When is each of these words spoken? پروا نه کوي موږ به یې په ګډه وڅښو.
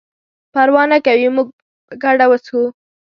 پروا 0.53 0.83
نه 0.91 0.97
کوي 1.05 1.27
موږ 1.35 1.47
به 1.49 1.53
یې 1.59 1.63
په 1.87 1.93
ګډه 2.03 2.25
وڅښو. 2.29 2.63